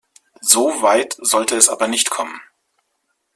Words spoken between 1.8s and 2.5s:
nicht kommen.